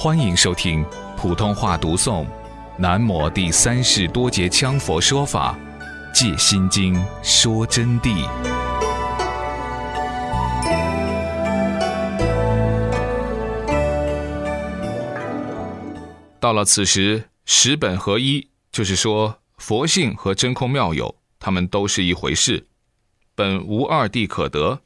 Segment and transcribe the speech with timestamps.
[0.00, 2.24] 欢迎收听普通话读诵
[2.78, 5.58] 《南摩第三世多杰羌佛说法·
[6.14, 8.24] 借心经》说真谛。
[16.38, 22.68] 到了此时，十本合一，就是说佛性和真空妙有，它们都是一回事。
[23.34, 24.80] 本无二谛可得，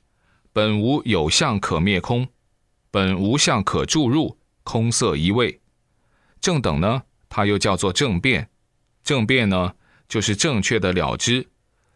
[0.54, 2.28] 本无有相可灭空，
[2.90, 4.38] 本无相可注入。
[4.62, 5.60] 空色一味，
[6.40, 8.48] 正等呢，它又叫做正变。
[9.02, 9.74] 正变呢，
[10.08, 11.48] 就是正确的了知，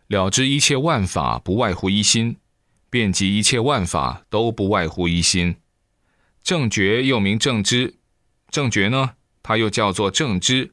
[0.09, 2.37] 了知一切万法不外乎一心，
[2.91, 5.57] 遍及一切万法都不外乎一心。
[6.43, 7.97] 正觉又名正知，
[8.51, 9.13] 正觉呢，
[9.43, 10.73] 它又叫做正知。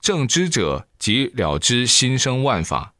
[0.00, 2.94] 正知者即了知心生万法，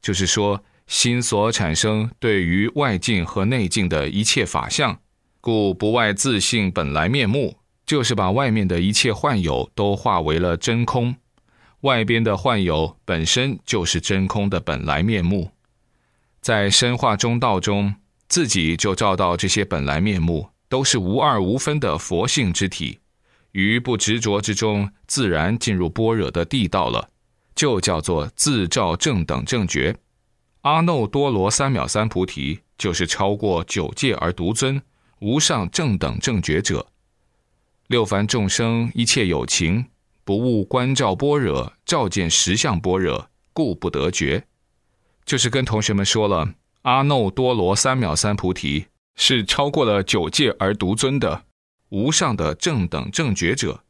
[0.00, 5.00] 就是说心所产生对于外境和内境的一切法相。
[5.48, 11.16] 故不外自性本来面目，就是把外面的一切幻有都化为了真空，
[11.80, 15.52] 外边的幻有本身就是真空的本来面目，
[16.42, 17.94] 在深化中道中，
[18.28, 22.98] 自己就照到这些本来面目都是无二无分的佛性之体，
[23.52, 27.08] 于不执着之中，自然进入般若的地道了，
[27.54, 29.96] 就叫做自照正等正觉。
[30.60, 34.82] 阿耨多罗三藐三菩提，就是超过九界而独尊。
[35.20, 36.86] 无上正等正觉者，
[37.88, 39.86] 六凡众生一切有情，
[40.24, 44.44] 不悟观照般若，照见实相般若，故不得觉。
[45.24, 51.44] 就是跟同学们说了，阿耨多罗三藐三菩提是超过了九界而独尊的
[51.88, 53.82] 无上的正等正觉者。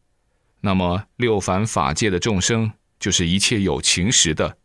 [0.63, 4.57] 那么六凡法界的众生，就是一切有情时的，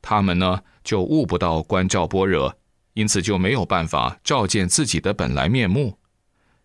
[0.00, 2.56] 他们呢就悟不到观照般若，
[2.92, 5.98] 因此就没有办法照见自己的本来面目。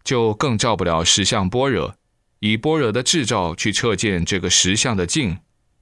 [0.03, 1.95] 就更照不了实相般若，
[2.39, 5.37] 以般若的智照去测见这个实相的境，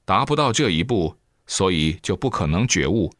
[0.06, 3.14] 达不到这一步，所以就不可能觉悟。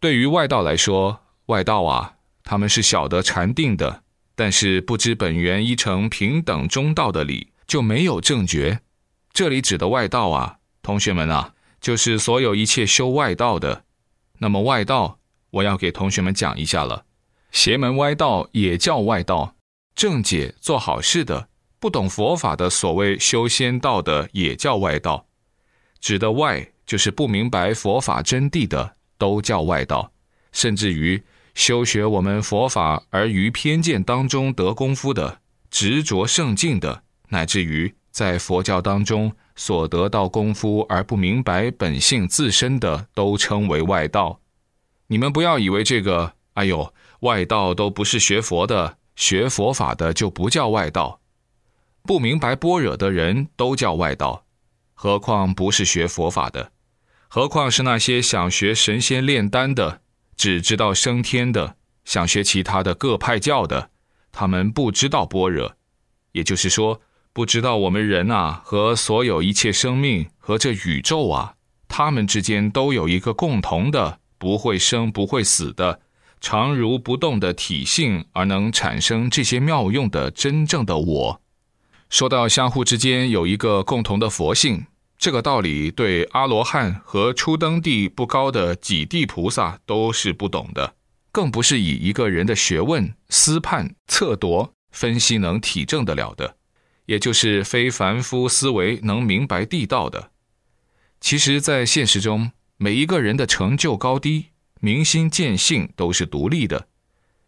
[0.00, 4.02] 对于外道来说，外道啊，他们是晓得禅定的，
[4.34, 8.80] 但是不知本源一成平等中道的理，就没有正觉。
[9.32, 13.84] 这里指的外道啊，同学们啊，就是所有一切修外道的。
[14.38, 15.18] 那么外道，
[15.50, 17.04] 我要给同学们讲一下了，
[17.50, 19.54] 邪门歪道也叫外道。
[19.94, 25.26] 正解做好事的，不懂佛法的所谓修仙道的，也叫外道。
[26.00, 30.12] 指的外，就是不明白佛法真谛的，都叫外道。
[30.52, 31.22] 甚至于
[31.54, 35.40] 修学我们佛法而于偏见当中得功夫的，
[35.70, 44.40] 执着圣境的，乃至于在佛教当中所得到功夫而不明白本性自身的，都称为外道。
[45.06, 48.98] 你们不要以为这个，哎呦，外道都不是学佛的。
[49.16, 51.20] 学佛法的就不叫外道，
[52.02, 54.44] 不明白般若的人都叫外道，
[54.92, 56.72] 何况不是学佛法的？
[57.28, 60.00] 何况是那些想学神仙炼丹的，
[60.36, 63.90] 只知道升天的，想学其他的各派教的，
[64.30, 65.74] 他们不知道般若，
[66.32, 67.00] 也就是说，
[67.32, 71.54] 不知道我们人啊和所有一切生命和这宇宙啊，
[71.88, 76.00] 他们之间都有一个共同的不会生不会死的。
[76.44, 81.40] 常如不动的体性，而能产生这些妙用的真正的我。
[82.10, 84.84] 说到相互之间有一个共同的佛性，
[85.16, 90.94] 这个道理对阿罗汉和初登地不高的几地菩萨都是不懂的，
[91.32, 96.56] 更不是以一个人的学问思判测度分析能体证得了的，
[97.06, 100.30] 也就是非凡夫思维能明白地道的。
[101.22, 104.48] 其实，在现实中，每一个人的成就高低。
[104.84, 106.88] 明心见性都是独立的，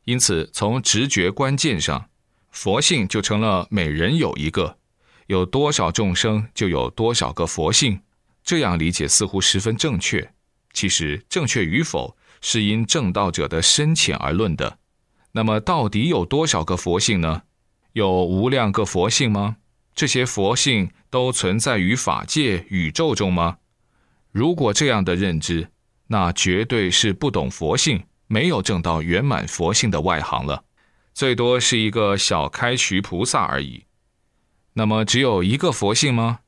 [0.06, 2.08] 因此从直觉关键上，
[2.50, 4.78] 佛性就成了每人有一个，
[5.26, 8.00] 有多少众生就有多少个佛性。
[8.42, 10.32] 这样理解似乎十分正确，
[10.72, 14.78] 其实正确与否是因正道者的深浅而论的。
[15.32, 17.42] 那么到底有多少个佛性呢？
[17.92, 19.58] 有无量个佛性吗？
[19.94, 23.58] 这些佛性都存在于法界宇宙中吗？
[24.32, 25.68] 如果这样的认知。
[26.08, 30.64] 那绝对是不懂佛性，没有证到圆满佛性的外行了，
[31.12, 33.84] 最多是一个小开渠菩萨而已。
[34.74, 36.40] 那么只有一个佛性吗？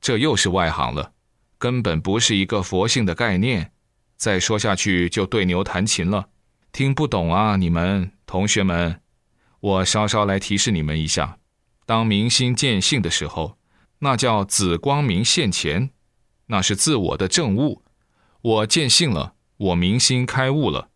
[0.00, 1.12] 这又是外行了，
[1.58, 3.72] 根本不是一个佛性的概念。
[4.16, 6.28] 再说下去就对牛弹琴了，
[6.72, 7.56] 听不懂啊！
[7.56, 9.00] 你们同学们，
[9.60, 11.38] 我稍稍来提示你们一下：
[11.84, 13.58] 当明心见性的时候，
[13.98, 15.90] 那叫紫光明现前，
[16.46, 17.82] 那是自我的正悟。
[18.46, 20.90] 我见性了，我明心开悟了，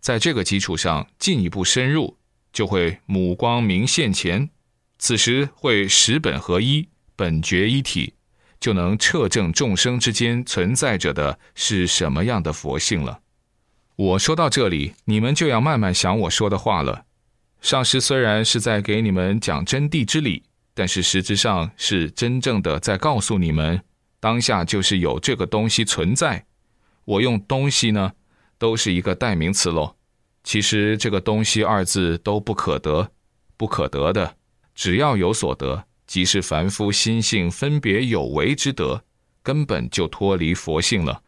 [0.00, 2.18] 在这个基础上进一步深入，
[2.52, 4.50] 就会母光明现前，
[4.98, 8.12] 此时会十本合一，本觉一体，
[8.60, 13.20] 就能彻证众生之间存在着的是什么样的佛性了。
[13.96, 17.06] 我说到这里，你们就要慢慢想我说的话了。
[17.62, 20.42] 上师虽然是在给你们讲真谛之理，
[20.74, 23.82] 但是实质上是真正的在告诉你们，
[24.20, 26.44] 当下就是有这个东西存在。
[27.04, 28.12] 我用东西呢，
[28.58, 29.96] 都是一个代名词喽。
[30.42, 33.10] 其实这个东西二字都不可得，
[33.56, 34.36] 不可得的，
[34.74, 39.04] 只要有所得，即是凡夫心性分别有为之德，
[39.42, 41.22] 根本就脱离佛性了。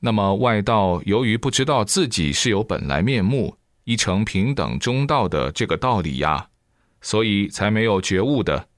[0.00, 6.48] 那么外道由于不知道自己是有本来面目、一成平等中道的这个道理呀，
[7.00, 8.68] 所以才没有觉悟的，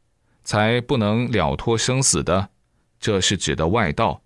[0.45, 2.51] 才不能了脱生死的。
[2.99, 4.23] 这是指的外道。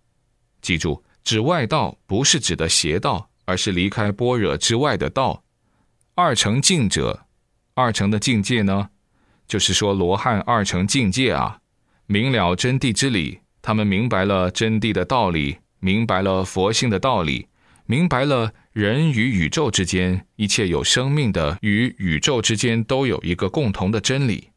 [0.60, 5.42] 记住，指外道不是指的邪道，而是离开般若之外的道。
[6.14, 7.26] 二成境者，
[7.74, 8.90] 二成的境界呢，
[9.48, 11.58] 就是说罗汉二成境界啊，
[12.06, 15.58] 明了真谛之理，他们明白了真谛的道理。
[15.80, 17.46] 明白了佛性的道理，
[17.84, 24.48] 明白了人与宇宙之间一切有生命的与宇宙之间都有一个共同的真理，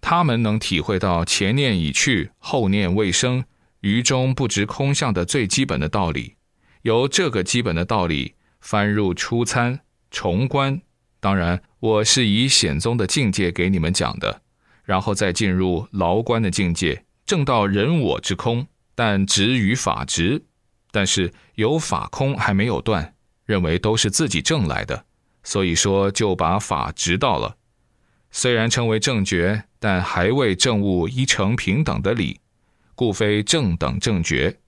[0.00, 3.44] 他们能体会到前念已去，后念未生，
[3.82, 6.34] 于中不执空相的最基本的道理。
[6.82, 9.78] 由这个基本的道理翻入初参
[10.10, 10.80] 重观，
[11.20, 14.42] 当然我是以显宗的境界给你们讲的，
[14.84, 20.44] 然后再进入牢观的境界，正到人我之空，但执于法执。
[20.90, 23.14] 但是有法空还没有断，
[23.46, 25.06] 认为都是自己挣来的，
[25.42, 27.56] 所以说就把法执到了。
[28.30, 32.40] 虽然称为正觉，但还未证悟一成平等的理，
[32.94, 34.58] 故非正等正觉，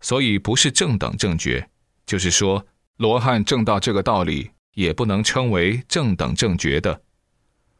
[0.00, 1.68] 所以不是正等正觉。
[2.06, 2.66] 就是说，
[2.96, 7.02] 罗汉证到这个道理，也不能称为正等正觉的。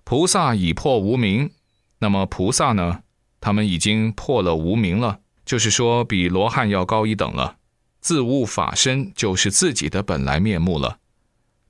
[0.04, 1.50] 菩萨已破无明，
[1.98, 3.02] 那么菩萨呢？
[3.40, 7.56] 他们已经破了无明了，就是说比罗汉要高一等了。
[8.00, 10.98] 自悟法身就是自己的本来面目了，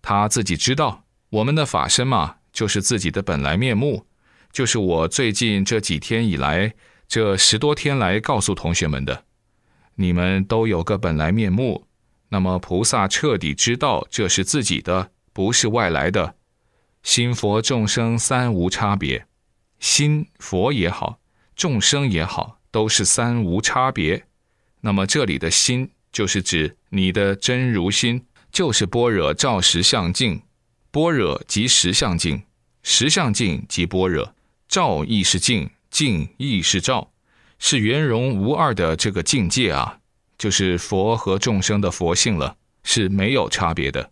[0.01, 4.07] 他自己知道我们的法身嘛，就是自己的本来面目，
[4.53, 6.75] 就是我最近这几天以来，
[7.11, 9.25] 这十多天来告诉同学们的，
[9.97, 11.89] 你们都有个本来面目，
[12.29, 16.37] 那么菩萨彻底知道这是自己的，不是外来的，
[17.03, 19.27] 心佛众生三无差别，
[19.81, 21.19] 心佛也好，
[21.57, 24.25] 众生也好，都是三无差别，
[24.83, 25.91] 那么这里的心。
[26.13, 30.43] 就是指你的真如心，就是般若照实相境，
[30.93, 32.43] 般若即实相境，
[32.83, 34.35] 实相境即般若，
[34.69, 37.13] 照亦是境，境亦是照，
[37.59, 39.99] 是圆融无二的这个境界啊，
[40.39, 44.11] 就是佛和众生的佛性了，是没有差别的。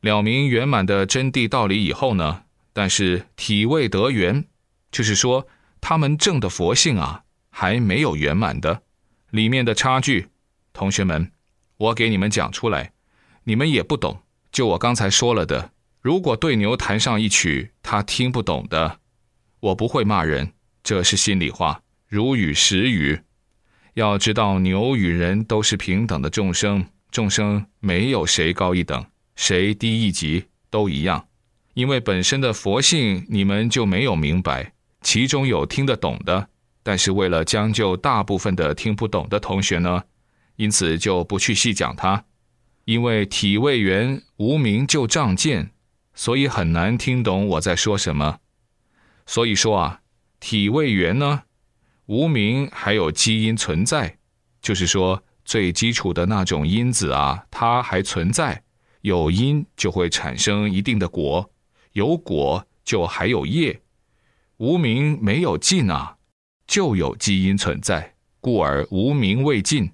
[0.00, 4.44] 了明圆满的真谛道理以后呢，但是体未得圆，
[4.92, 5.48] 就是说
[5.80, 8.82] 他们证的佛性啊，还没有圆满的，
[9.30, 10.28] 里面的差距。
[10.72, 11.32] 同学们，
[11.78, 12.92] 我给你们讲出来，
[13.44, 14.20] 你们也不懂。
[14.52, 15.72] 就我刚才说了的，
[16.02, 19.00] 如果对牛弹上一曲，他听不懂的，
[19.60, 20.52] 我不会骂人，
[20.86, 23.18] 这是心里话，如语实语。
[23.94, 29.04] 要知道，牛与人都是平等的众生，众生没有谁高一等，
[29.34, 31.26] 谁低一级，都一样。
[31.74, 36.50] 因为本身的佛性，你们就没有明白，其中有听得懂的，
[36.84, 40.04] 但是为了将就大部分的听不懂的同学呢。
[40.54, 42.26] 因此就不去细讲它，
[42.84, 45.72] 因为体味圆，无名就障见，
[46.14, 48.38] 所以很难听懂我在说什么。
[49.26, 50.02] 所以说啊，
[50.46, 51.42] 体未圆呢，
[52.06, 54.18] 无名还有基因存在，
[54.62, 58.62] 就是说最基础的那种因子啊，它还存在。
[59.00, 61.50] 有因就会产生一定的果，
[61.94, 63.80] 有果就还有业。
[64.58, 66.16] 无名没有尽啊，
[66.64, 69.90] 就有基因存在，故而无名未尽。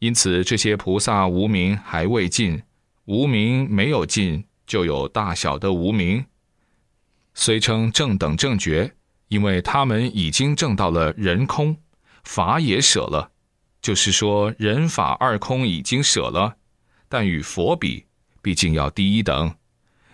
[0.00, 2.62] 因此，这些菩萨无名还未尽，
[3.06, 6.26] 无名没有尽，就有大小的无名。
[7.32, 8.92] 虽称正等正觉，
[9.32, 11.74] 因为他们已经证到了人空，
[12.22, 13.30] 法也舍了，
[13.80, 16.56] 就是说人法二空已经舍了。
[17.08, 18.04] 但与佛比，
[18.42, 19.54] 毕竟要低一等，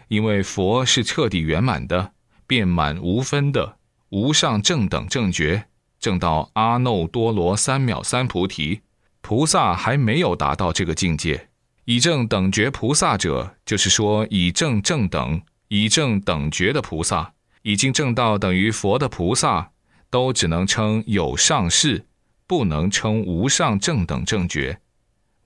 [0.07, 2.13] 因为佛是彻底圆满的，
[2.47, 3.79] 遍满无分的
[4.11, 5.65] 无上正等正觉，
[5.99, 8.83] 证到阿耨多罗三藐三菩提。
[9.21, 11.49] 菩萨还没有达到这个境界，
[11.87, 19.71] 以正等觉菩萨者，就是说以正正等、以正等觉的菩萨，已经证道等于佛的菩萨，
[20.11, 22.07] 都只能称有上士，
[22.47, 24.81] 不能称无上正等正觉。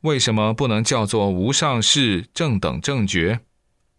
[0.03, 3.41] 为什么不能叫做无上士正等正觉？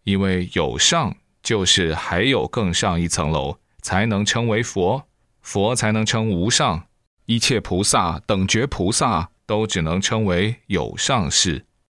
[0.04, 5.06] 因为有上就是还有更上一层楼，才能称为佛，
[5.40, 6.86] 佛才能称无上。
[7.26, 11.64] 一切菩萨、等觉菩萨都只能称为有上士。